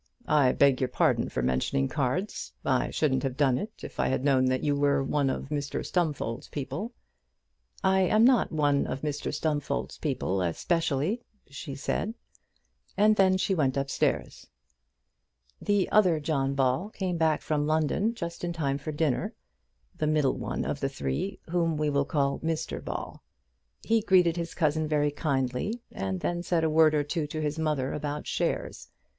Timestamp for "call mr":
22.05-22.83